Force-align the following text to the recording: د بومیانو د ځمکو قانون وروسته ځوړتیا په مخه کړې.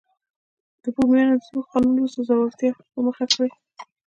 د 0.83 0.85
بومیانو 0.95 1.35
د 1.37 1.41
ځمکو 1.47 1.69
قانون 1.71 1.95
وروسته 1.97 2.21
ځوړتیا 2.27 2.71
په 2.91 2.99
مخه 3.05 3.25
کړې. 3.33 3.49